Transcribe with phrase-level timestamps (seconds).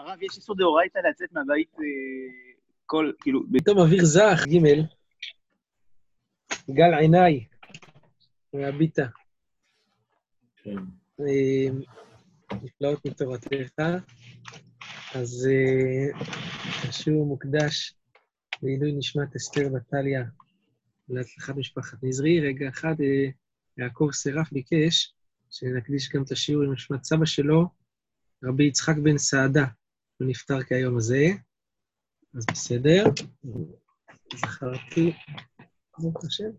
[0.00, 1.84] הרב, יש איסור דאורייתא לצאת מהבית אה,
[2.86, 3.40] כל, כאילו...
[3.58, 4.84] פתאום אוויר זך, ג'
[6.70, 7.44] גל עיניי,
[8.52, 9.06] מהביטה.
[10.56, 10.76] כן.
[11.20, 11.66] אה,
[12.62, 13.82] נפלאות מתורתך.
[15.14, 16.20] אז אה,
[16.88, 17.94] השיעור מוקדש
[18.62, 20.24] לעילוי נשמת אסתר בטליה
[21.08, 22.40] להצלחת משפחת נזרי.
[22.40, 22.94] רגע אחד,
[23.78, 25.14] יעקב סרף ביקש
[25.50, 27.68] שנקדיש גם את השיעור עם נשמת סבא שלו,
[28.44, 29.64] רבי יצחק בן סעדה,
[30.20, 31.26] הוא נפטר כהיום הזה,
[32.34, 33.04] אז בסדר.
[34.36, 35.12] זכרתי,
[35.98, 36.50] ברוך השם.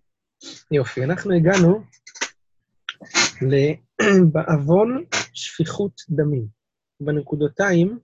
[0.71, 1.83] יופי, אנחנו הגענו
[3.41, 6.47] לבעוון שפיכות דמים.
[6.99, 7.99] בנקודותיים,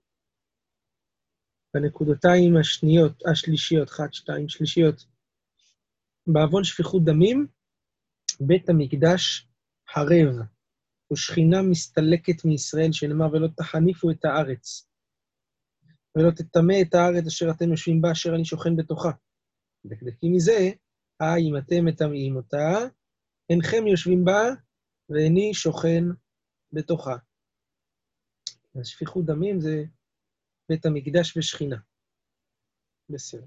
[1.74, 5.04] בנקודותיים השניות, השלישיות, אחת, שתיים, שלישיות,
[6.26, 7.46] בעוון שפיכות דמים,
[8.40, 9.48] בית המקדש
[9.94, 10.46] חרב,
[11.12, 14.87] ושכינה מסתלקת מישראל, שנאמר, ולא תחניפו את הארץ,
[16.18, 19.10] ולא תטמא את הארץ אשר אתם יושבים בה, אשר אני שוכן בתוכה.
[19.86, 20.70] דקדקים מזה,
[21.20, 22.66] אה, אם אתם מטמאים אותה,
[23.50, 24.42] אינכם יושבים בה,
[25.08, 26.04] ואיני שוכן
[26.72, 27.16] בתוכה.
[28.74, 29.84] אז שפיכות דמים זה
[30.68, 31.76] בית המקדש ושכינה.
[33.08, 33.46] בסדר.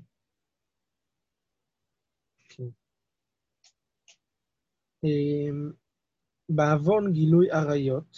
[2.50, 2.64] כן.
[5.04, 5.72] אמ,
[6.50, 8.18] בעוון גילוי עריות,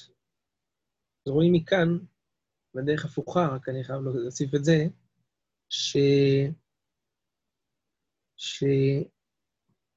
[1.25, 1.87] אז רואים מכאן,
[2.75, 4.85] בדרך הפוכה, רק אני חייב להוסיף את זה,
[5.69, 5.97] ש...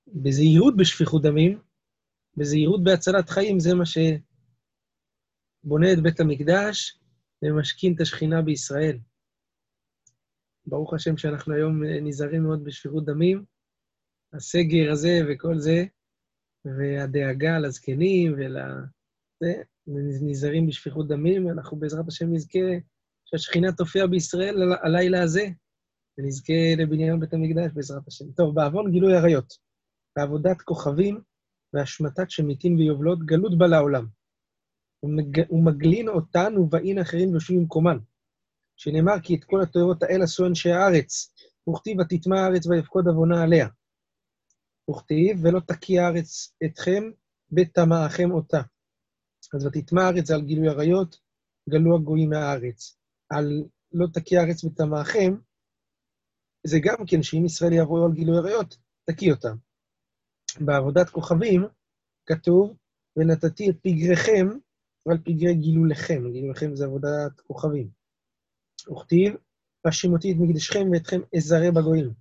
[0.09, 1.63] שבזהירות בשפיכות דמים,
[2.37, 4.17] בזהירות בהצלת חיים, זה מה שבונה
[5.93, 6.99] את בית המקדש
[7.43, 8.99] ומשכין את השכינה בישראל.
[10.67, 13.45] ברוך השם שאנחנו היום נזהרים מאוד בשפיכות דמים.
[14.33, 15.85] הסגר הזה וכל זה,
[16.65, 18.57] והדאגה לזקנים ול...
[19.41, 19.63] זה,
[20.23, 22.59] נזהרים בשפיכות דמים, אנחנו בעזרת השם נזכה
[23.25, 25.47] שהשכינה תופיע בישראל הלילה הזה,
[26.19, 28.25] ונזכה לבניין בית המקדש בעזרת השם.
[28.37, 29.55] טוב, בעוון גילוי עריות,
[30.17, 31.21] בעבודת כוכבים
[31.73, 34.07] והשמטת שמיטים ויובלות, גלות בה לעולם.
[35.49, 37.99] הוא מגלין אותן ובאין אחרים ויושבים במקומן.
[38.77, 41.35] שנאמר כי את כל התוארות האל עשו אנשי הארץ,
[41.71, 43.69] וכתיב ותטמע הארץ ויפקוד עוונה עליה.
[44.91, 47.11] וכתיב ולא תקיא הארץ אתכם
[47.51, 48.63] בטמאכם אותה.
[49.55, 51.21] אז ותטמע הארץ זה על גילוי עריות,
[51.71, 52.99] גלו הגויים מהארץ.
[53.31, 55.35] על לא תקיא הארץ בטמאכם,
[56.67, 58.77] זה גם כן שאם ישראל יעברו על גילוי עריות,
[59.11, 59.57] תקיא אותם.
[60.61, 61.63] בעבודת כוכבים
[62.27, 62.77] כתוב,
[63.17, 64.47] ונתתי את פגריכם
[65.11, 67.91] על פגרי גילוליכם, גילוליכם זה עבודת כוכבים.
[68.93, 69.35] וכתיב,
[69.85, 72.15] והשימותי את מקדשכם ואתכם אזרה בגויים.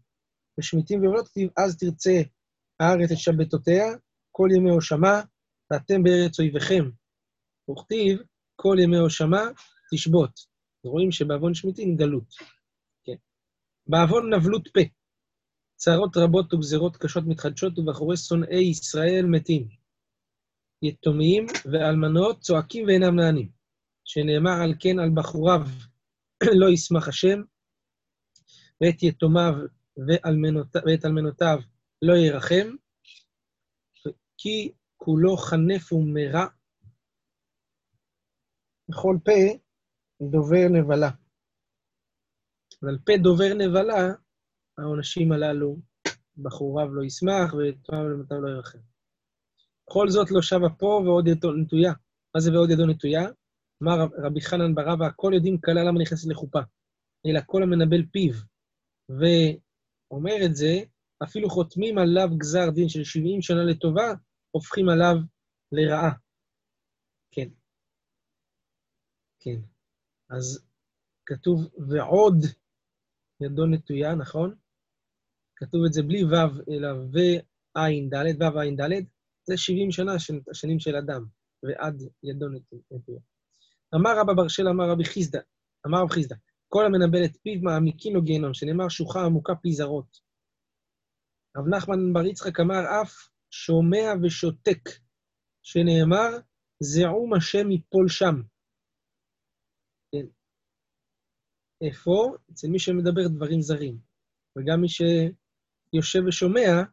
[0.59, 2.21] ושמיטים ויובלות כתיב, אז תרצה
[2.79, 3.85] הארץ את שבתותיה,
[4.31, 5.21] כל ימי הושמה,
[5.71, 6.83] ואתם בארץ אויביכם.
[7.71, 8.19] וכתיב,
[8.55, 9.41] כל ימי הושמה
[9.93, 10.39] תשבות.
[10.83, 12.33] רואים שבעוון שמיטין גלות.
[13.03, 13.15] כן.
[13.87, 14.79] בעוון נבלות פה.
[15.75, 19.67] צרות רבות וגזרות קשות מתחדשות, ובחורי שונאי ישראל מתים.
[20.81, 23.49] יתומים ואלמנות צועקים ואינם נענים.
[24.05, 25.61] שנאמר על כן על בחוריו
[26.61, 27.41] לא ישמח השם,
[28.81, 29.53] ואת יתומיו
[30.07, 31.59] ואלמנות, ואת אלמנותיו
[32.01, 32.75] לא ירחם,
[34.37, 36.45] כי כולו חנף ומרע,
[38.89, 39.31] בכל פה
[40.21, 41.09] דובר נבלה.
[42.81, 44.13] ועל פה דובר נבלה,
[44.77, 45.77] העונשים הללו,
[46.37, 48.79] בחוריו לא ישמח ויתומיו ואלמנותיו לא ירחם.
[49.87, 51.93] בכל זאת לא שבה פה ועוד ידו נטויה.
[52.35, 53.25] מה זה ועוד ידו נטויה?
[53.83, 56.59] אמר רבי חנן ברבא, הכל יודעים כלה למה נכנסת לחופה,
[57.27, 58.33] אלא כל המנבל פיו.
[59.09, 60.73] ואומר את זה,
[61.23, 64.13] אפילו חותמים עליו גזר דין של 70 שנה לטובה,
[64.51, 65.15] הופכים עליו
[65.71, 66.11] לרעה.
[67.31, 67.49] כן.
[69.45, 69.61] כן.
[70.29, 70.65] אז
[71.25, 72.35] כתוב, ועוד
[73.41, 74.55] ידו נטויה, נכון?
[75.55, 79.05] כתוב את זה בלי ו', אלא וע"ד, ו' ע"ד,
[79.43, 80.11] זה 70 שנה,
[80.51, 81.25] השנים של אדם,
[81.63, 82.45] ועד ידו
[82.91, 83.19] נטויה.
[83.95, 85.39] אמר רבא בר של, אמר רבי חיסדא,
[85.87, 86.35] אמר רב חיסדא,
[86.67, 90.19] כל המנבל את פיו מעמיקים לו גיהנום, שנאמר שוחה עמוקה פי זרות.
[91.57, 93.13] רב נחמן בר יצחק אמר אף
[93.49, 94.89] שומע ושותק,
[95.63, 96.29] שנאמר
[96.79, 98.35] זעום השם יפול שם.
[100.11, 100.27] כן.
[101.85, 102.35] איפה?
[102.51, 103.97] אצל מי שמדבר דברים זרים.
[104.57, 106.83] וגם מי שיושב ושומע,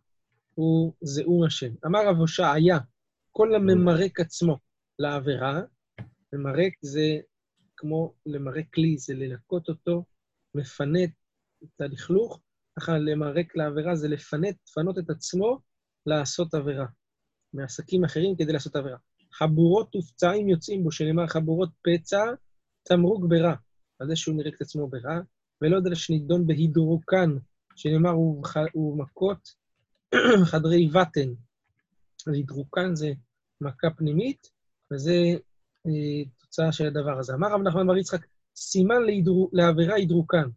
[0.54, 1.74] הוא זעום השם.
[1.86, 2.78] אמר רב הושעיה,
[3.32, 4.58] כל הממרק עצמו
[4.98, 5.60] לעבירה,
[6.32, 7.18] ממרק זה
[7.76, 10.04] כמו למרק כלי, זה לנקות אותו,
[10.54, 11.10] מפנט
[11.64, 12.40] את הלכלוך,
[12.78, 15.58] ככה למרק לעבירה זה לפנט, לפנות את עצמו
[16.06, 16.86] לעשות עבירה.
[17.54, 18.96] מעסקים אחרים כדי לעשות עבירה.
[19.32, 22.24] חבורות ופצעים יוצאים בו, שנאמר חבורות פצע,
[22.82, 23.54] תמרוק ברע.
[24.02, 25.20] על זה שהוא נירק את עצמו ברע,
[25.62, 27.30] ולא יודע שנידון בהידרוקן,
[27.76, 29.54] שנאמר, הוא, הוא מכות
[30.50, 31.28] חדרי בטן.
[32.26, 33.12] אז הידרוקן זה
[33.60, 34.50] מכה פנימית,
[34.92, 35.16] וזה
[35.86, 37.34] אה, תוצאה של הדבר הזה.
[37.34, 38.26] אמר רב נחמן בר יצחק,
[38.56, 40.48] סימן להידרו, לעבירה הידרוקן.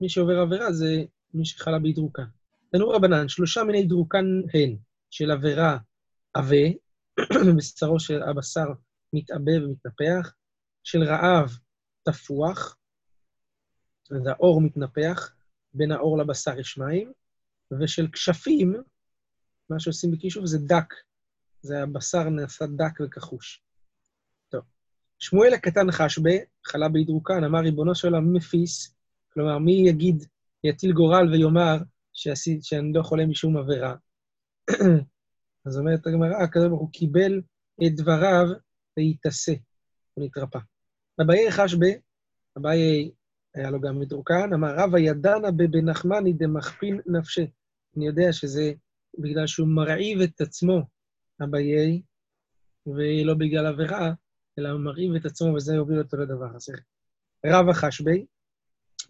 [0.00, 2.26] מי שעובר עבירה זה מי שחלה בהידרוקן.
[2.72, 4.76] תנו רבנן, שלושה מיני הידרוקן הן,
[5.10, 5.78] של עבירה
[6.34, 6.66] עבה,
[7.56, 8.66] בשרו של הבשר
[9.12, 10.34] מתעבה ומתנפח,
[10.84, 11.58] של רעב
[12.12, 12.76] תפוח,
[14.10, 15.32] אז האור מתנפח,
[15.74, 17.12] בין האור לבשר יש מים,
[17.80, 18.82] ושל כשפים,
[19.70, 20.94] מה שעושים בכישוף זה דק,
[21.62, 23.62] זה הבשר נעשה דק וכחוש.
[25.20, 26.30] שמואל הקטן חשבה,
[26.64, 28.94] חלה בהידרוקן, אמר, ריבונו של עולם, מפיס,
[29.32, 30.24] כלומר, מי יגיד,
[30.64, 31.76] יטיל גורל ויאמר
[32.12, 33.94] שעשית, שאני לא חולה משום עבירה?
[35.66, 37.40] אז אומרת הגמרא, הקדוש ברוך הוא קיבל
[37.86, 38.46] את דבריו
[38.96, 39.52] והתעשה,
[40.14, 40.58] הוא נתרפא.
[41.22, 41.88] אביי חשבה,
[42.58, 43.10] אביי
[43.54, 47.46] היה לו גם מדרוקן, אמר רבא ידענה בבן נחמני דמכפין נפשי.
[47.96, 48.72] אני יודע שזה
[49.18, 50.80] בגלל שהוא מרעיב את עצמו,
[51.44, 52.02] אביי,
[52.86, 54.12] ולא בגלל עבירה,
[54.58, 56.72] אלא הוא מרעיב את עצמו, וזה יוביל אותו לדבר הזה.
[57.46, 58.26] רבא חשבי,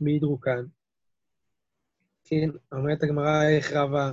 [0.00, 0.64] מדרוקן.
[2.24, 4.12] כן, אומרת הגמרא איך רבא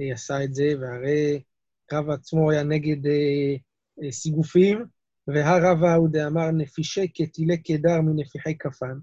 [0.00, 1.42] אה, עשה את זה, והרי
[1.92, 3.54] רבא עצמו היה נגד אה,
[4.02, 4.86] אה, סיגופים,
[5.28, 8.98] והרבא הוא דאמר נפישי כטילי קדר מנפיחי כפן.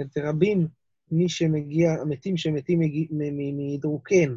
[0.00, 0.68] את רבים
[1.10, 2.80] מי שמגיע, המתים שמתים
[3.56, 4.36] מדרוקן,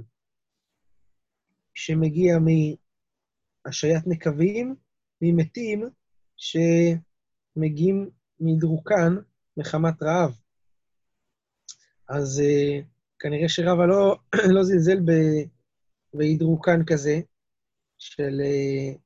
[1.73, 2.37] שמגיע
[3.65, 4.75] מהשעיית נקבים,
[5.21, 5.89] ממתים
[6.37, 9.15] שמגיעים מדרוקן
[9.57, 10.31] מחמת רעב.
[12.09, 12.83] אז uh,
[13.19, 14.17] כנראה שרבא לא,
[14.55, 14.99] לא זלזל
[16.13, 17.19] בהידרוקן כזה,
[17.97, 18.97] של, uh,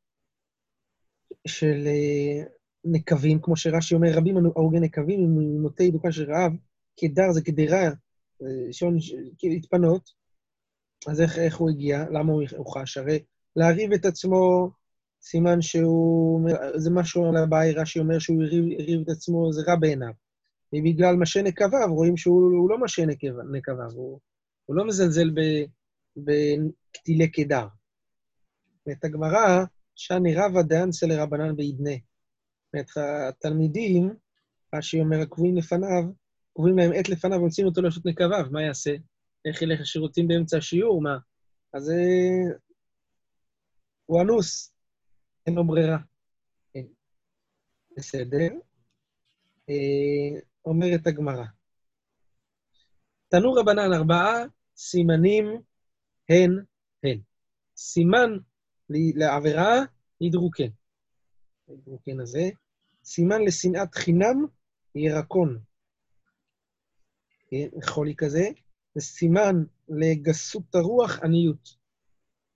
[1.48, 2.50] של uh,
[2.86, 6.52] נקבים, כמו שרש"י אומר, רבים הרוגי נקבים, אם נוטה הידרוקן של רעב,
[7.00, 7.90] קדר זה קדרה,
[8.72, 8.98] שעון,
[9.38, 10.10] כאילו להתפנות,
[11.08, 12.06] אז איך, איך הוא הגיע?
[12.10, 12.98] למה הוא, הוא חש?
[12.98, 13.24] הרי
[13.56, 14.70] להריב את עצמו,
[15.22, 18.44] סימן שהוא, זה משהו על הבעיה, רש"י אומר שהוא
[18.80, 20.12] הריב את עצמו, זה רע בעיניו.
[20.74, 23.06] ובגלל משה נקביו, רואים שהוא לא משה
[23.52, 24.20] נקביו, הוא,
[24.66, 25.30] הוא לא מזלזל
[26.18, 27.68] בקטילי קדר.
[28.88, 29.64] ואת הגמרא,
[29.96, 31.96] שאני רבא דאנסה לרבנן בעידנה.
[32.76, 32.98] זאת
[33.30, 34.16] התלמידים,
[34.76, 36.04] רש"י אומר, הקבועים לפניו,
[36.54, 38.92] קובעים להם עת לפניו ומוציאים אותו לרשות נקביו, מה יעשה?
[39.46, 41.02] איך ילך לשירותים באמצע השיעור?
[41.02, 41.18] מה?
[41.74, 42.58] אז אה,
[44.06, 44.74] הוא אנוס,
[45.48, 45.98] אין לו ברירה.
[46.74, 46.86] כן.
[47.98, 48.48] בסדר.
[49.70, 51.46] אה, אומרת הגמרא.
[53.28, 54.44] תנו רבנן ארבעה
[54.76, 55.46] סימנים
[56.30, 56.64] הן
[57.04, 57.20] הן.
[57.78, 58.30] סימן
[58.90, 59.74] לעבירה,
[60.22, 60.70] ידרוקן.
[61.68, 62.50] הידרוקן הזה.
[63.04, 64.46] סימן לשנאת חינם,
[64.96, 65.60] ירקון.
[67.48, 68.50] כן, חולי כזה.
[68.96, 69.56] וסימן
[69.90, 71.78] לגסות הרוח, עניות.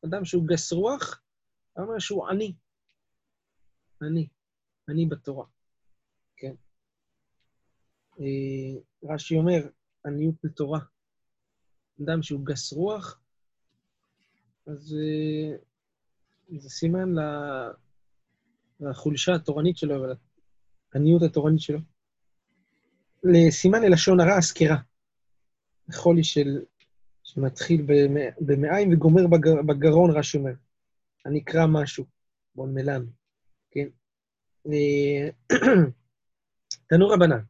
[0.06, 1.22] אדם שהוא גס רוח,
[1.78, 2.54] אומר שהוא עני.
[4.02, 4.28] עני.
[4.90, 5.46] עני בתורה.
[6.38, 6.54] כן.
[8.20, 9.70] אה, רש"י אומר,
[10.06, 10.80] עניות בתורה.
[12.04, 13.20] אדם שהוא גס רוח,
[14.68, 15.58] אז אה,
[16.56, 17.10] זה סימן
[18.80, 19.96] לחולשה התורנית שלו
[20.94, 21.80] ולעניות התורנית שלו.
[23.24, 24.78] לסימן ללשון הרע, הסקירה.
[25.94, 26.62] חולי של,
[27.24, 27.86] שמתחיל
[28.42, 30.54] במעיים וגומר בגר, בגרון, רש"י אומר.
[31.26, 32.06] אני אקרא משהו,
[32.56, 33.06] בון מלן,
[33.72, 33.88] כן?
[34.68, 35.30] אה,
[36.90, 37.42] תנו רבנן.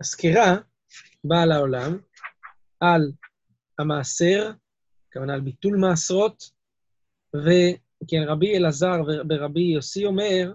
[0.00, 0.56] הסקירה
[1.24, 1.98] באה לעולם
[2.80, 3.12] על
[3.78, 4.52] המעשר,
[5.08, 6.50] הכוונה על ביטול מעשרות,
[8.02, 10.52] וכן, רבי אלעזר ורבי יוסי אומר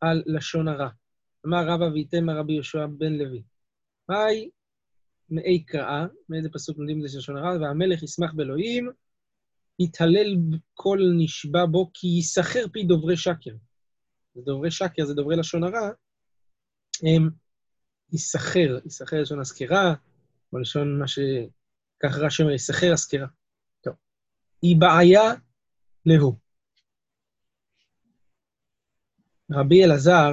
[0.00, 0.88] על לשון הרע.
[1.46, 3.42] אמר רבא וייתם רבי יהושע בן לוי.
[4.08, 4.50] היי,
[5.30, 8.90] מאי קראה, מאיזה פסוק לומדים את לשון הרע, והמלך ישמח באלוהים,
[9.78, 10.36] יתהלל
[10.74, 13.50] כל נשבע בו, כי ייסחר פי דוברי שקר.
[14.36, 15.90] דוברי שקר זה דוברי לשון הרע,
[17.02, 17.30] הם
[18.12, 19.94] ייסחר, ייסחר לשון הסקירה,
[20.52, 21.18] או לשון מה ש...
[22.02, 23.26] כך רש"י אומר, ייסחר הסקירה.
[23.80, 23.94] טוב.
[24.62, 25.22] היא בעיה
[26.06, 26.38] להו.
[29.54, 30.32] רבי אלעזר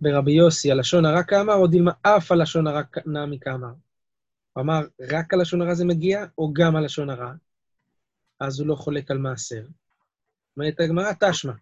[0.00, 3.72] ברבי יוסי, הלשון הרע כאמר, או דילמה אף הלשון הרע נמי כאמר.
[4.52, 7.32] הוא אמר, רק הלשון הרע זה מגיע, או גם הלשון הרע?
[8.40, 9.66] אז הוא לא חולק על מעשר.
[10.56, 11.52] אומרת הגמרא, תשמע,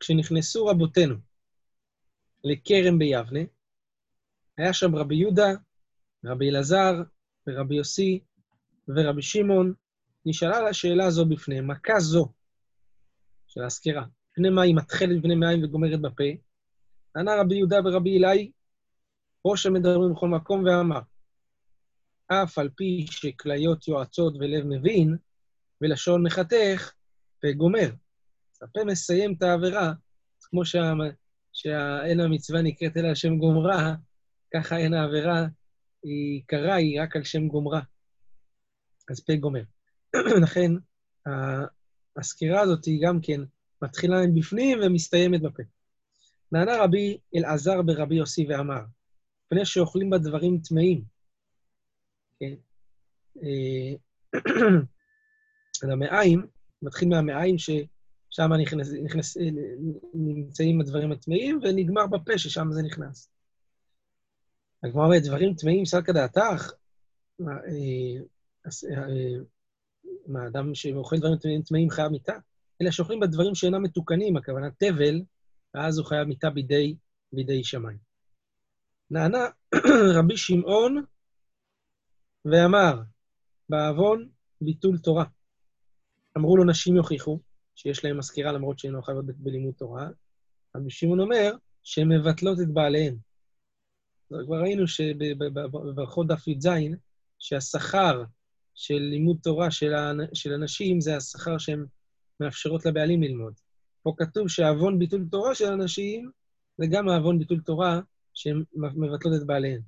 [0.00, 1.14] כשנכנסו רבותינו
[2.44, 3.40] לכרם ביבנה,
[4.56, 5.48] היה שם רבי יהודה,
[6.24, 7.02] רבי אלעזר,
[7.46, 8.20] ורבי יוסי,
[8.88, 9.74] ורבי שמעון,
[10.26, 12.32] נשאלה לה השאלה זו בפניהם, מכה זו
[13.46, 14.04] של הסקירה,
[14.38, 16.24] פני מים, מתחלת בפני מים וגומרת בפה,
[17.16, 18.50] ענה רבי יהודה ורבי אלי,
[19.44, 21.00] ראש המדברים בכל מקום ואמר,
[22.26, 25.16] אף על פי שכליות יועצות ולב מבין,
[25.80, 26.92] ולשון מחתך
[27.44, 27.90] וגומר.
[28.62, 29.92] הפה מסיים את העבירה,
[30.40, 30.92] כמו שה...
[31.52, 33.94] שהאין המצווה נקראת אלא על שם גומרה,
[34.54, 35.46] ככה אין העבירה,
[36.02, 37.80] היא קרה, היא רק על שם גומרה.
[39.10, 39.62] אז פה גומר.
[40.42, 40.72] לכן,
[42.16, 43.40] הסקירה הזאת היא גם כן
[43.82, 45.62] מתחילה מבפנים ומסתיימת בפה.
[46.52, 48.80] נענה רבי אלעזר ברבי יוסי ואמר,
[49.46, 51.04] מפני שאוכלים בה דברים טמאים.
[52.40, 52.54] כן?
[53.42, 53.92] אה,
[55.92, 56.46] המעיים,
[56.82, 59.36] מתחיל מהמעיים ששם נכנס, נכנס,
[60.14, 63.30] נמצאים הדברים הטמאים, ונגמר בפה ששם זה נכנס.
[64.82, 66.72] הגמרא אומרת, דברים טמאים סלקא דעתך?
[70.26, 72.32] מה, אדם שאוכל דברים טמאים חייב מיתה?
[72.82, 75.22] אלא שאוכלים בדברים שאינם מתוקנים, הכוונה תבל,
[75.74, 76.96] ואז הוא חייב מיתה בידי,
[77.32, 77.98] בידי שמיים.
[79.10, 79.46] נענה
[80.18, 81.04] רבי שמעון
[82.44, 83.02] ואמר,
[83.68, 84.28] בעוון
[84.60, 85.24] ביטול תורה.
[86.36, 87.40] אמרו לו, נשים יוכיחו
[87.74, 90.08] שיש להם מזכירה למרות שהן לא חייבות בלימוד תורה.
[90.76, 93.16] רבי שמעון אומר שהן מבטלות את בעליהן.
[94.28, 96.68] כבר ראינו שבברכות דף י"ז,
[97.38, 98.24] שהשכר
[98.74, 99.70] של לימוד תורה
[100.32, 101.86] של הנשים זה השכר שהן
[102.40, 103.54] מאפשרות לבעלים ללמוד.
[104.02, 106.30] פה כתוב שעוון ביטול תורה של אנשים
[106.78, 108.00] זה גם העוון ביטול תורה
[108.34, 109.80] שהן מבטלות את בעליהן.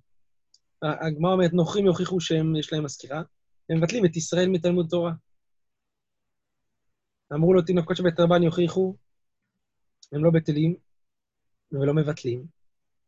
[0.83, 3.23] הגמרא אומרת, נוכרים יוכיחו שיש להם מזכירה,
[3.71, 5.13] הם מבטלים את ישראל מתלמוד תורה.
[7.33, 8.97] אמרו לו, תינוקות של בית רבן יוכיחו,
[10.13, 10.75] הם לא בטלים
[11.73, 12.47] ולא מבטלים.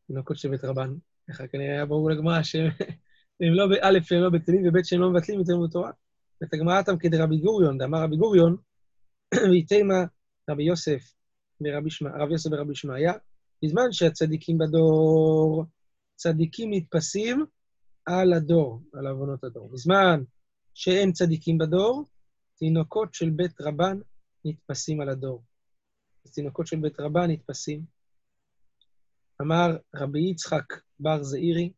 [0.07, 0.95] תינוקות של בית רבן,
[1.31, 2.71] ככה כנראה היה ברור לגמרא שהם
[3.41, 5.91] לא, א', הם לא בטלים, וב', שהם לא מבטלים את תלמוד תורה.
[6.41, 8.57] ואת הגמרא תם כדרבי גוריון, דאמר רבי גוריון,
[9.51, 10.05] ויתמה
[10.51, 11.15] רבי יוסף
[11.61, 13.12] ורבי שמע, יוסף ורבי שמעיה,
[13.62, 15.65] בזמן שהצדיקים בדור,
[16.17, 17.45] צדיקים נתפסים
[18.07, 19.69] על הדור, על עוונות הדור.
[19.73, 20.23] בזמן
[20.75, 22.05] שאין צדיקים בדור,
[22.55, 23.99] תינוקות של בית רבן
[24.45, 25.43] נתפסים על הדור.
[26.25, 27.85] אז תינוקות של בית רבן נתפסים.
[29.43, 30.65] אמר רבי יצחק
[31.01, 31.73] בר זעירי,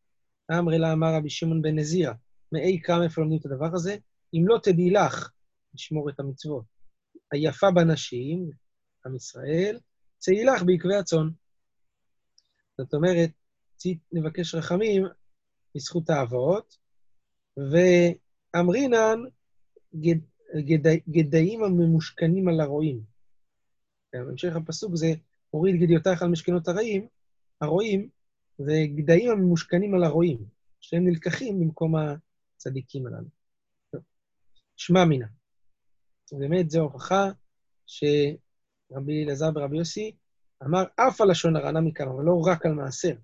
[0.58, 2.14] אמרי לה אמר רבי שמעון בן נזירה,
[2.52, 3.96] מאי כמה איפה לומדים את הדבר הזה?
[4.34, 5.30] אם לא תדעי לך
[5.74, 6.73] לשמור את המצוות.
[7.32, 8.50] היפה בנשים,
[9.06, 9.80] עם ישראל,
[10.18, 11.28] צאי לך בעקבי הצאן.
[12.78, 13.30] זאת אומרת,
[14.12, 15.04] נבקש רחמים
[15.74, 16.76] בזכות האבות,
[17.56, 19.18] ואמרינן
[19.94, 20.18] גד,
[20.56, 23.02] גד, גדיים הממושכנים על הרועים.
[24.14, 25.14] המשך הפסוק זה,
[25.50, 27.06] הוריד גדיותייך על משכנות הרעים,
[27.60, 28.08] הרועים,
[28.58, 30.38] זה גדיים הממושכנים על הרועים,
[30.80, 33.28] שהם נלקחים במקום הצדיקים הללו.
[34.76, 35.26] שמע מינה.
[36.32, 37.30] באמת זו הוכחה
[37.86, 40.16] שרבי אלעזר ורבי יוסי
[40.62, 43.14] אמר אף על לשון הרע מכאן, אבל לא רק על מעשר.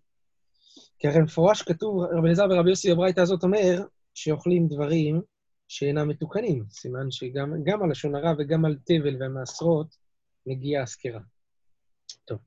[0.99, 3.83] כי הרי מפורש כתוב, רבי אלעזר ורבי יוסי בברייתא הזאת אומר
[4.15, 5.23] שאוכלים דברים
[5.69, 6.65] שאינם מתוקנים.
[6.71, 9.97] סימן שגם על לשון הרע וגם על תבל והמעשרות
[10.47, 11.21] מגיעה הסקירה.
[12.25, 12.39] טוב,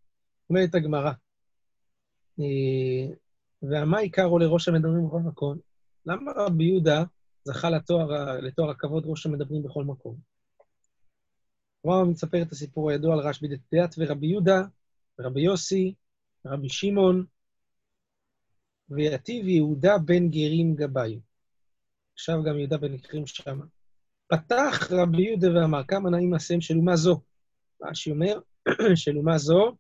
[0.50, 1.12] אומרת הגמרא,
[2.40, 3.16] אה,
[3.62, 5.58] והמה עיקרו לראש המדברים בכל מקום?
[6.06, 7.04] למה רבי יהודה
[7.44, 10.33] זכה לתואר, לתואר הכבוד ראש המדברים בכל מקום?
[11.86, 14.62] רמב"ם מספר את הסיפור הידוע על רשב"י דתיית ורבי יהודה,
[15.20, 15.94] ורבי יוסי,
[16.46, 17.26] ורבי שמעון,
[18.90, 21.20] ויתיב יהודה בן גרים גבאי.
[22.14, 23.66] עכשיו גם יהודה בן גרים שמה.
[24.28, 27.22] פתח רבי יהודה ואמר, כמה נעים מעשיהם של אומה זו.
[27.82, 28.40] רש"י אומר,
[28.96, 29.76] של אומה זו,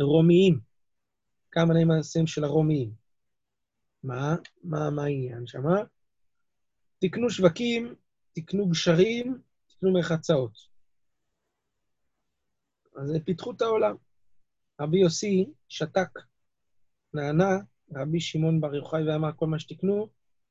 [0.00, 0.60] רומיים.
[1.50, 2.90] כמה נעים מעשיהם של הרומיים.
[4.02, 4.36] מה?
[4.64, 5.82] מה, מה העניין שמה?
[6.98, 7.94] תקנו שווקים,
[8.32, 9.38] תקנו גשרים,
[9.68, 10.73] תקנו מרחצאות.
[12.94, 13.96] אז פיתחו את העולם.
[14.80, 16.08] רבי יוסי שתק,
[17.14, 17.58] נענה,
[17.96, 20.08] רבי שמעון בר יוחאי ואמר, כל מה שתקנו,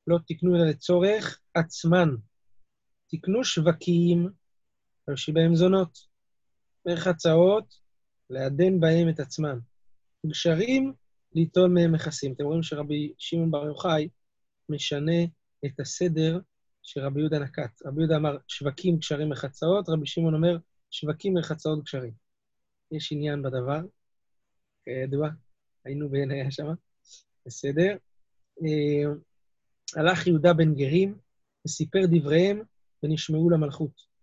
[0.07, 2.09] לא תקנו אלא לצורך עצמן.
[3.07, 4.29] תקנו שווקים,
[5.09, 5.97] ראשי בהם זונות,
[6.85, 7.75] מרחצאות,
[8.29, 9.59] לעדן בהם את עצמם.
[10.27, 10.93] גשרים,
[11.35, 12.33] ליטול מהם מכסים.
[12.33, 14.09] אתם רואים שרבי שמעון בר יוחאי
[14.69, 15.23] משנה
[15.65, 16.39] את הסדר
[16.81, 17.81] שרבי יהודה נקט.
[17.85, 20.57] רבי יהודה אמר שווקים, גשרים, מחצאות, רבי שמעון אומר
[20.91, 22.22] שווקים, מחצאות, גשרים.
[22.93, 23.81] יש עניין בדבר,
[24.83, 25.29] כידוע,
[25.85, 26.67] היינו בעינייה שם,
[27.45, 27.97] בסדר.
[28.61, 29.13] אה,
[29.95, 31.17] הלך יהודה בן גרים
[31.65, 32.61] וסיפר דבריהם
[33.03, 34.13] ונשמעו למלכות.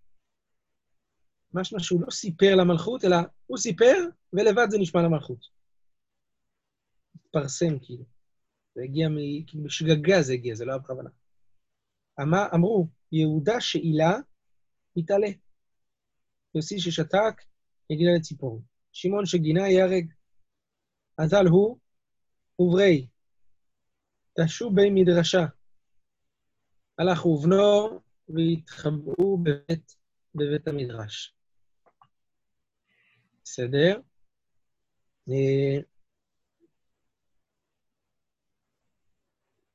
[1.55, 3.95] משמע שהוא לא סיפר למלכות, אלא הוא סיפר
[4.33, 5.47] ולבד זה נשמע למלכות.
[7.15, 8.05] התפרסם כאילו.
[8.75, 9.15] זה הגיע מ...
[9.47, 11.11] כאילו בשגגה זה הגיע, זה לא היה בכוונה.
[12.21, 14.19] אמר, אמרו, יהודה שאילה,
[14.97, 15.29] יתעלה.
[16.55, 17.43] יוסי ששתק,
[17.91, 18.63] יגילה לציפור.
[18.93, 20.13] שמעון שגינה ייהרג.
[21.19, 21.79] אזל הוא,
[22.59, 23.07] וברי,
[24.39, 25.47] תשו בי מדרשה.
[26.99, 29.97] הלך ובנו והתחבאו בבית,
[30.35, 31.35] בבית המדרש.
[33.45, 34.01] בסדר?
[35.29, 35.79] אה,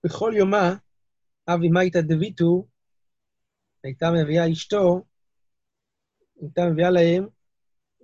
[0.03, 0.75] בכל יומה,
[1.47, 2.67] אבי מייתא דביטו,
[3.83, 5.05] הייתה מביאה אשתו,
[6.41, 7.27] הייתה מביאה להם,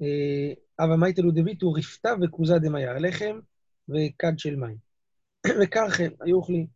[0.01, 3.39] אה, אבא מייתא דביטו, רפתה וכוזה דמיה, לחם
[3.89, 4.77] וכד של מים.
[5.45, 6.67] הם היו אוכלים.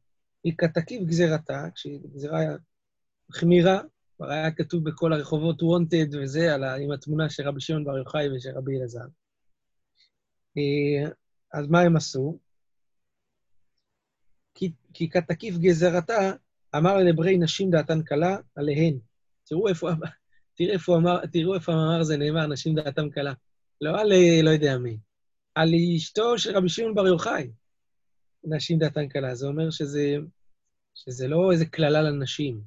[0.44, 2.40] היא כתקיף גזירתה, כשהיא גזירה
[3.32, 3.82] חמירה,
[4.16, 8.30] כבר היה כתוב בכל הרחובות wanted וזה, ה, עם התמונה של רבי שמעון בר יוחאי
[8.36, 9.06] ושל רבי אלעזר.
[10.58, 11.10] אה,
[11.54, 12.40] אז מה הם עשו?
[14.56, 16.32] כי, כי כתקיף גזרתה,
[16.76, 18.98] אמר לברי נשים דעתן קלה עליהן.
[19.44, 19.90] תראו איפה,
[20.56, 23.34] תראו איפה המאמר הזה נאמר, נשים דעתם קלה.
[23.82, 24.12] לא על
[24.44, 24.98] לא יודע מי,
[25.56, 27.52] על אשתו של רבי שמעון בר יוחאי.
[28.44, 29.36] נשים דעתן קלה.
[29.36, 30.16] זה אומר שזה,
[30.96, 32.62] שזה לא איזה קללה לנשים,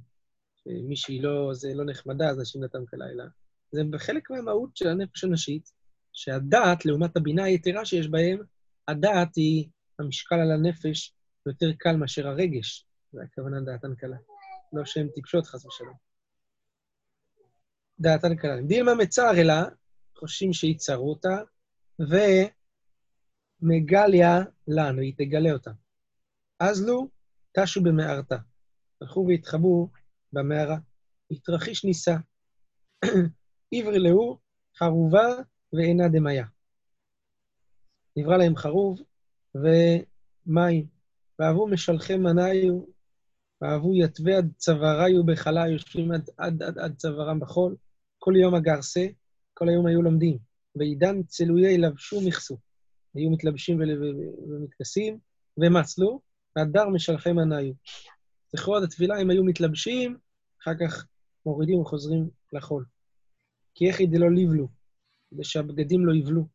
[0.57, 3.25] שמישהי לא, זה לא נחמדה, אז נשים דעתן קלה, אלא
[3.73, 5.73] זה חלק מהמהות של הנפש הנשית,
[6.13, 8.39] שהדעת, לעומת הבינה היתרה שיש בהם,
[8.89, 9.69] הדעת היא
[9.99, 11.15] המשקל על הנפש
[11.47, 12.87] יותר קל מאשר הרגש.
[13.13, 14.17] זה הכוונה דעתן קלה.
[14.73, 16.08] לא שהן טיפשות, חס ושלום.
[18.01, 18.63] דעתן קלה.
[18.63, 19.55] דילמה מצער אלא,
[20.19, 21.39] חושבים שיצרו אותה,
[23.63, 25.71] ומגליה לנו, היא תגלה אותה.
[26.61, 27.09] אז לו,
[27.53, 28.37] תשו במערתה.
[29.01, 29.89] הלכו והתחבאו
[30.33, 30.77] במערה.
[31.31, 32.17] התרחיש נישא.
[33.75, 34.39] עבר להו,
[34.77, 35.27] חרובה
[35.73, 36.47] ואינה דמיה.
[38.17, 39.03] נברא להם חרוב
[39.55, 40.87] ומים.
[41.39, 42.83] ואהבו משלחי מניו,
[43.61, 47.77] ואהבו יתווה עד צוואריו בחלה, יושבים עד, עד, עד, עד צווארם בחול.
[48.29, 49.07] כל יום הגרסה,
[49.55, 50.39] כל היום היו לומדים.
[50.77, 52.59] ועידן צלויי לבשו מכסו.
[53.15, 53.81] היו מתלבשים
[54.49, 55.19] ומתכסים,
[55.59, 56.21] ומצלו,
[56.57, 57.73] והדר משלחי מניו.
[58.53, 60.17] זכרו עד התפילה, הם היו מתלבשים,
[60.63, 61.07] אחר כך
[61.47, 62.85] מורידים וחוזרים לחול.
[63.75, 64.69] כי איך ידלו לבלו,
[65.31, 66.47] כדי שהבגדים לא יבלו.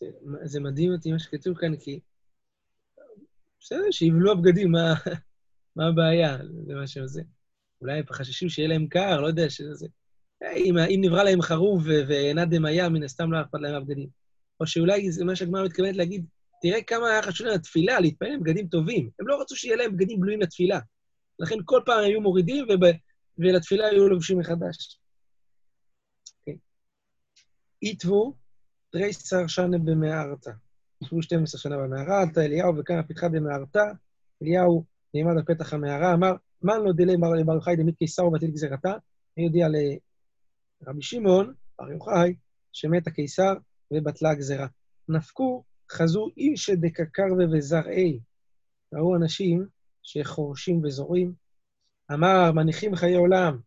[0.00, 0.06] זה,
[0.44, 2.00] זה מדהים אותי מה שכתוב כאן, כי
[3.60, 4.94] בסדר, שיבלו הבגדים, מה,
[5.76, 6.38] מה הבעיה?
[6.66, 7.22] זה מה שזה.
[7.80, 9.86] אולי חששו שיהיה להם קר, לא יודע שזה...
[10.56, 14.08] אם, אם נברא להם חרוב ואינה דמיה, מן הסתם לא אכפת להם הבגדים.
[14.60, 16.26] או שאולי זה מה שהגמרא מתכוונת להגיד,
[16.62, 19.10] תראה כמה היה חשוב להם לתפילה, להתפלל עם בגדים טובים.
[19.20, 20.80] הם לא רצו שיהיה להם בגדים בלויים לתפילה.
[21.38, 22.80] לכן כל פעם היו מורידים, וב...
[23.38, 25.00] ולתפילה היו לובשים מחדש.
[26.46, 26.52] כן.
[27.82, 28.34] איתבו,
[28.90, 30.50] תריסר שנה במערתה.
[31.02, 33.84] ישבו 12 שנה במערה, עלתה אליהו וכאן הפתחה במערתה.
[34.42, 36.32] אליהו נעמד על פתח המערה, אמר,
[36.62, 38.92] מן לא דילי בר יוחאי דמית קיסר ובטיל גזירתה.
[39.36, 42.34] אני הודיע לרבי שמעון, בר יוחאי,
[42.72, 43.54] שמת הקיסר
[43.90, 44.66] ובטלה הגזירה.
[45.08, 48.20] נפקו, חזו איש דקקרבה וזרעי.
[48.94, 49.66] ראו אנשים
[50.02, 51.32] שחורשים וזורים.
[52.12, 53.58] אמר, מניחים חיי עולם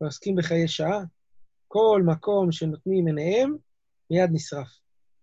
[0.00, 1.04] ועוסקים בחיי שעה,
[1.68, 3.56] כל מקום שנותנים עיניהם,
[4.10, 4.78] מיד נשרף.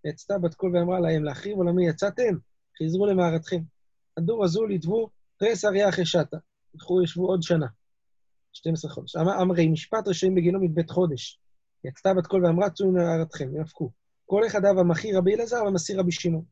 [0.06, 2.36] ויצתה בת קול ואמרה להם, להחריב עולמי יצאתם?
[2.82, 3.62] חזרו למערתכם.
[4.18, 6.38] הדור הזו ליטבו תרס אריה חשתה.
[6.74, 7.68] הלכו, ישבו עוד שנה,
[8.54, 9.16] 12 חודש.
[9.16, 11.40] אמר, אמרי, משפט רשעים בגינו מבית חודש.
[11.84, 13.92] יצתה בת קול ואמרה, צאו למערתכם, יאבקו.
[14.26, 16.46] כל אחד אב המחיר רבי אלעזר ומסיר רבי שמעון.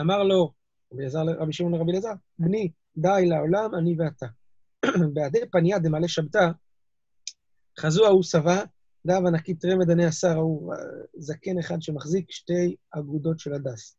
[0.00, 0.52] אמר לו,
[0.92, 1.04] רבי,
[1.38, 4.26] רבי שמעון לרבי אלעזר, בני, די לעולם, אני ואתה.
[5.14, 6.50] בעדי פניה דמלא שבתה,
[7.80, 8.64] חזו ההוא שבע,
[9.06, 10.74] דב ענקית רמד עני השר ההוא,
[11.18, 13.96] זקן אחד שמחזיק שתי אגודות של הדס.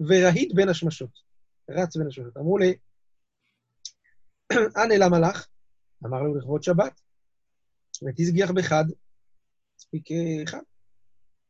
[0.00, 1.10] ורהיט בין השמשות,
[1.70, 2.36] רץ בין השמשות.
[2.36, 2.74] אמרו לי,
[4.82, 5.46] אנה למה לך?
[6.06, 7.00] אמר לו לכבוד שבת.
[8.02, 8.84] ותזגיח בחד,
[9.78, 10.08] מספיק
[10.44, 10.62] אחד.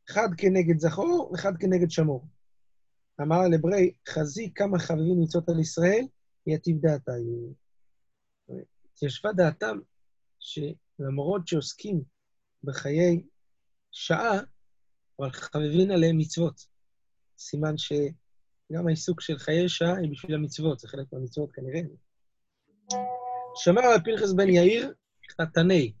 [0.09, 2.27] אחד כנגד זכור, אחד כנגד שמור.
[3.21, 6.05] אמר לברי, חזי כמה חביבים מצוות על ישראל,
[6.47, 7.11] יטיב דעתה.
[8.85, 9.77] התיישבה דעתם
[10.39, 12.03] שלמרות שעוסקים
[12.63, 13.23] בחיי
[13.91, 14.39] שעה,
[15.19, 16.65] אבל חביבין עליהם מצוות.
[17.37, 21.81] סימן שגם העיסוק של חיי שעה היא בשביל המצוות, זה חלק מהמצוות כנראה.
[23.55, 24.93] שמר על פנחס בן יאיר,
[25.41, 25.93] חתני.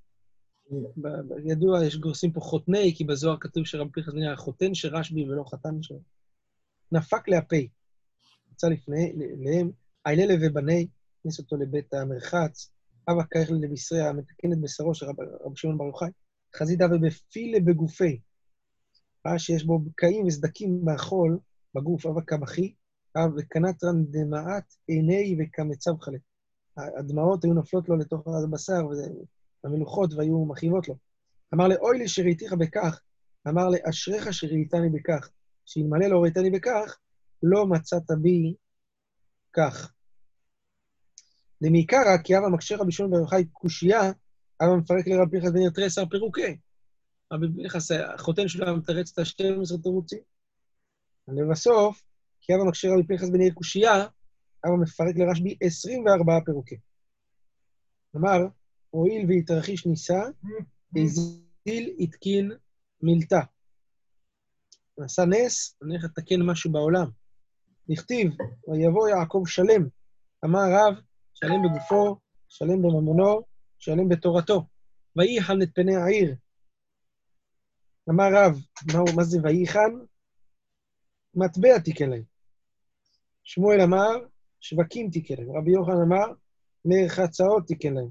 [1.45, 5.43] ידוע, יש גורסים פה חותני, כי בזוהר כתוב שרבי פנחס בן יאיר חותן שרשב"י ולא
[5.51, 5.99] חתן שלו.
[6.91, 7.67] נפק להפי.
[8.51, 9.71] יצא לפני, להם,
[10.05, 10.87] איילה ובני,
[11.19, 12.71] הכניס אותו לבית המרחץ,
[13.11, 16.09] אבא קייך לבשרי המתקן את בשרו של רבי שמעון בר יוחאי.
[16.55, 18.19] חזית אבי בפילה בגופי.
[19.27, 21.39] ראה שיש בו בקעים וסדקים מהחול
[21.75, 22.73] בגוף, אבא קמחי,
[23.37, 26.17] וקנטרן דמעת עיני וקמצב חלה.
[26.99, 28.87] הדמעות היו נופלות לו לתוך הבשר,
[29.63, 30.95] והמלוכות והיו מכאיבות לו.
[31.53, 33.01] אמר לי, אוי לי שראיתיך בכך,
[33.47, 35.29] אמר לי, אשריך שראיתני בכך,
[35.65, 36.97] שאלמלא לא ראיתני בכך,
[37.43, 38.55] לא מצאת בי
[39.53, 39.93] כך.
[41.63, 44.11] דמעיקרא, כי אבא מקשה רבי שמעון בר יוחאי קושייה,
[44.61, 46.57] אבא מפרק לרבי פנחס בן יתרסר פירוקי.
[47.33, 50.19] רבי פנחס, החותן שלו היה מתרץ את ה-12 תירוצים.
[51.27, 52.01] ולבסוף,
[52.41, 54.05] כי אבא מקשה רבי פנחס בן יאיר קושייה,
[54.65, 56.77] אבא מפרק לרשב"י 24 פירוקי.
[58.11, 58.37] כלומר,
[58.89, 60.21] הואיל והתרחיש נישא,
[60.95, 62.51] הזיל התקין
[63.01, 63.39] מילתא.
[64.97, 67.09] נעשה נס, אני הולך לתקן משהו בעולם.
[67.89, 68.31] נכתיב,
[68.67, 69.87] ויבוא יעקב שלם.
[70.45, 71.01] אמר רב,
[71.33, 73.41] שלם בגופו, שלם בממונו,
[73.77, 74.67] שלם בתורתו.
[75.15, 76.35] וייחן את פני העיר.
[78.09, 78.57] אמר רב,
[78.93, 79.91] מה, מה זה וייחן?
[81.35, 82.23] מטבע תיקן להם.
[83.43, 84.15] שמואל אמר,
[84.61, 85.57] שווקים תיקן להם.
[85.57, 86.33] רבי יוחנן אמר,
[86.85, 88.09] מרחצאות תיקן להם.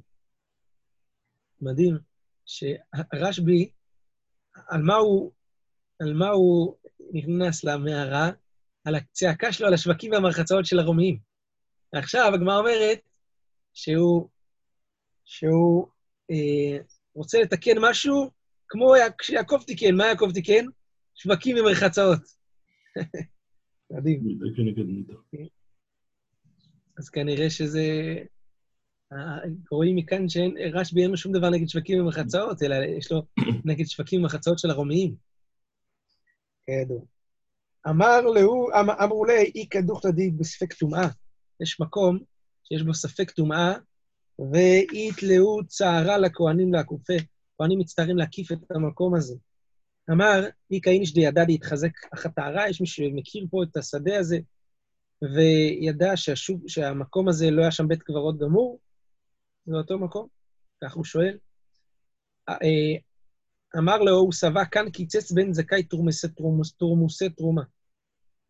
[1.61, 1.99] מדהים
[2.47, 3.71] שרשב"י,
[4.69, 5.33] על מה הוא,
[6.01, 6.77] על מה הוא
[7.13, 8.31] נכנס למערה?
[8.85, 11.19] על הצעקה שלו על השווקים והמרחצאות של הרומיים.
[11.93, 13.01] עכשיו הגמרא אומרת
[13.75, 14.29] שהוא,
[15.25, 15.87] שהוא
[16.31, 16.79] אה,
[17.15, 18.31] רוצה לתקן משהו
[18.69, 19.95] כמו כשיעקב תיקן.
[19.95, 20.65] מה יעקב תיקן?
[21.15, 22.21] שווקים ומרחצאות.
[23.91, 24.39] מדהים.
[26.99, 28.15] אז כנראה שזה...
[29.71, 33.23] רואים מכאן שרשב"י אין לו שום דבר נגד שווקים ומחצאות, אלא יש לו
[33.65, 35.15] נגד שווקים ומחצאות של הרומיים.
[36.67, 37.01] כידוע.
[37.89, 38.69] אמר לו,
[39.05, 41.09] אמרו לי, אי דוכתא די בספק טומאה.
[41.61, 42.19] יש מקום
[42.65, 43.75] שיש בו ספק טומאה,
[44.53, 47.15] ויתלאו צערה לכהנים לעקופה.
[47.59, 49.35] כהנים מצטערים להקיף את המקום הזה.
[50.11, 54.39] אמר, איכא איניש דידע להתחזק החטארה, יש מישהו שמכיר פה את השדה הזה,
[55.23, 58.79] וידע שהשוב, שהמקום הזה לא היה שם בית קברות גמור,
[59.67, 60.27] זה אותו מקום?
[60.85, 61.39] כך הוא שואל.
[62.49, 62.57] אה,
[63.79, 67.63] אמר לו, הוא שבע כאן קיצץ בן זכאי תורמוסי תרומוס, תורמוסי תרומה.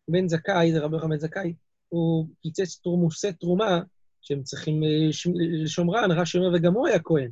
[0.07, 1.53] בן זכאי, זה רבי בן זכאי,
[1.89, 3.79] הוא קיצץ תורמוסי תרומה,
[4.21, 5.09] שהם צריכים אה,
[5.63, 7.31] לשומרן, רש"י אומר, וגם הוא היה כהן.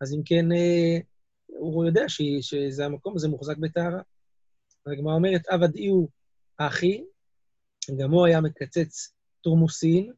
[0.00, 0.98] אז אם כן, אה,
[1.46, 2.04] הוא יודע
[2.40, 4.00] שזה המקום הזה מוחזק בטהרה.
[4.86, 6.08] הגמרא אומרת, עבד אי הוא
[6.56, 7.04] אחי,
[7.96, 10.12] גם הוא היה מקצץ תורמוסין,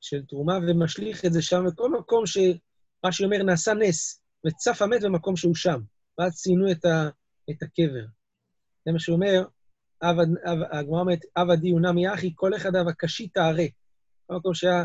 [0.00, 5.36] של תרומה ומשליך את זה שם, בכל מקום שרש"י אומר, נעשה נס, וצף המת במקום
[5.36, 5.80] שהוא שם.
[6.18, 7.08] ואז ציינו את, ה,
[7.50, 8.06] את הקבר.
[8.86, 9.44] זה מה שהוא אומר,
[10.72, 13.64] הגמרא אומרת, עבא דיונה מיחי, כל אחד אב הקשי תערה.
[14.28, 14.84] במקום שהיה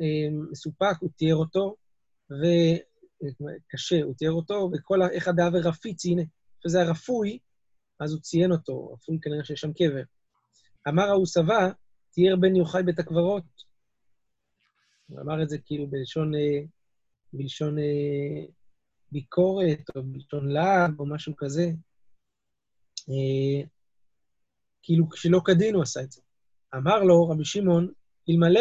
[0.00, 1.76] אה, מסופק, הוא תיאר אותו,
[2.30, 6.22] וקשה, הוא תיאר אותו, וכל אחד אב רפיץ, הנה,
[6.62, 7.38] שזה הרפוי,
[8.00, 10.02] אז הוא ציין אותו, רפוי כנראה שיש שם קבר.
[10.88, 11.68] אמר ההוא סבא,
[12.10, 13.44] תיאר בן יוחאי בית הקברות,
[15.06, 16.60] הוא אמר את זה כאילו בלשון, אה,
[17.32, 18.44] בלשון אה,
[19.12, 21.70] ביקורת, או בלשון לעג, או משהו כזה.
[23.08, 23.66] אה,
[24.82, 26.22] כאילו שלא כדין הוא עשה את זה.
[26.76, 27.92] אמר לו רבי שמעון,
[28.30, 28.60] אלמלא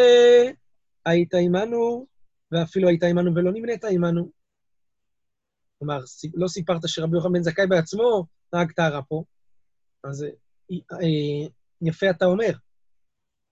[1.05, 2.07] היית עמנו,
[2.51, 4.31] ואפילו היית עמנו ולא נמנית עמנו.
[5.79, 5.99] כלומר,
[6.33, 9.23] לא סיפרת שרבי יוחנן בן זכאי בעצמו נהג טהרה פה,
[10.03, 10.25] אז
[11.84, 12.52] יפה אתה אומר,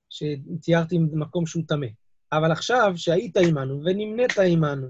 [0.10, 1.88] שתיארתי מקום שהוא טמא.
[2.32, 4.88] אבל עכשיו, שהיית עמנו ונמנית עמנו,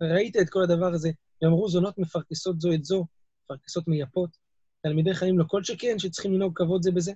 [0.00, 1.10] ראית את כל הדבר הזה,
[1.42, 3.06] ואמרו זונות מפרכסות זו את זו,
[3.44, 4.30] מפרכסות מייפות,
[4.82, 7.12] תלמידי חיים לא כל שכן שצריכים לנהוג כבוד זה בזה.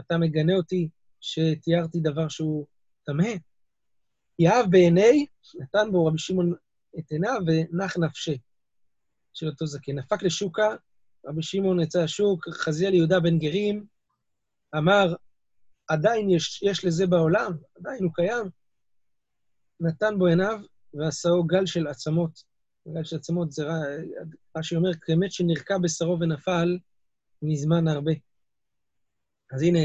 [0.00, 0.88] אתה מגנה אותי
[1.20, 2.66] שתיארתי דבר שהוא
[3.04, 3.32] תמהה.
[4.38, 6.54] יאהב בעיני, נתן בו רבי שמעון
[6.98, 8.32] את עיניו ונח נפשה
[9.34, 9.98] של אותו זקן.
[9.98, 10.68] נפק לשוקה,
[11.26, 13.86] רבי שמעון יצא לשוק, חזיאל יהודה בן גרים,
[14.76, 15.14] אמר,
[15.88, 18.50] עדיין יש, יש לזה בעולם, עדיין הוא קיים,
[19.80, 20.60] נתן בו עיניו
[20.94, 22.42] ועשהו גל של עצמות.
[22.88, 23.64] גל של עצמות זה
[24.56, 26.78] רש"י אומר, כמת שנרקע בשרו ונפל
[27.42, 28.12] מזמן הרבה.
[29.52, 29.78] אז הנה,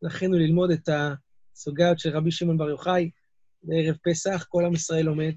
[0.00, 3.10] זכינו ללמוד את הסוגיות של רבי שמעון בר יוחאי
[3.62, 5.34] בערב פסח, כל עם ישראל לומד.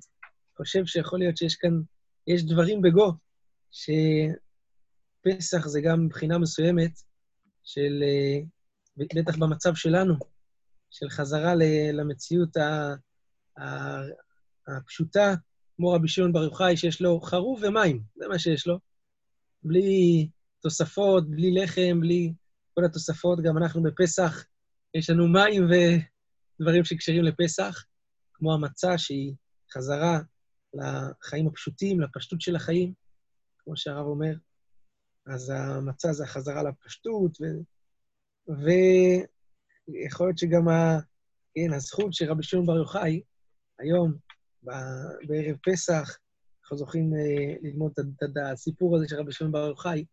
[0.58, 1.82] חושב שיכול להיות שיש כאן,
[2.28, 3.12] יש דברים בגו,
[3.72, 6.92] שפסח זה גם מבחינה מסוימת
[7.64, 8.40] של, אה,
[9.00, 10.14] בטח במצב שלנו,
[10.90, 11.54] של חזרה
[11.94, 12.58] למציאות.
[14.68, 15.34] הפשוטה,
[15.76, 18.80] כמו רבי שמעון בר יוחאי, שיש לו חרוב ומים, זה מה שיש לו.
[19.64, 20.30] בלי
[20.62, 22.34] תוספות, בלי לחם, בלי
[22.74, 23.40] כל התוספות.
[23.44, 24.46] גם אנחנו בפסח,
[24.94, 27.86] יש לנו מים ודברים שקשרים לפסח,
[28.34, 29.34] כמו המצה, שהיא
[29.74, 30.20] חזרה
[30.74, 32.94] לחיים הפשוטים, לפשטות של החיים,
[33.58, 34.34] כמו שהרב אומר.
[35.28, 37.46] אז המצה זה החזרה לפשטות, ו...
[38.50, 41.00] ויכול להיות שגם ה...
[41.56, 43.22] כן, הזכות של רבי שמעון בר יוחאי,
[43.80, 44.14] היום,
[44.64, 46.18] בערב פסח,
[46.62, 50.06] אנחנו זוכים אה, ללמוד את הסיפור הזה של רבי שמעון בר יוחאי,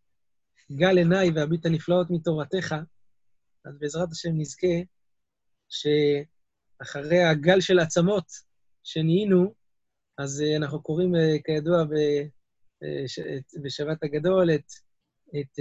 [0.71, 2.75] גל עיניי והביט הנפלאות מתורתך,
[3.65, 4.77] אז בעזרת השם נזכה
[6.81, 8.25] אחרי הגל של העצמות
[8.83, 9.53] שנהיינו,
[10.17, 11.83] אז אה, אנחנו קוראים, אה, כידוע,
[13.63, 14.71] בשבת הגדול, את,
[15.39, 15.59] את,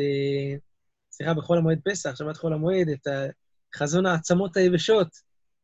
[1.17, 3.07] סליחה, בחול המועד פסח, שבת חול המועד, את
[3.77, 5.09] חזון העצמות היבשות,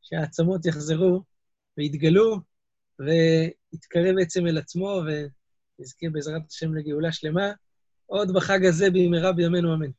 [0.02, 1.22] שהעצמות יחזרו
[1.78, 2.36] ויתגלו,
[2.98, 7.52] ויתקרב בעצם אל עצמו, ונזכה בעזרת השם לגאולה שלמה.
[8.06, 9.90] עוד בחג הזה במהרה בימינו אמן.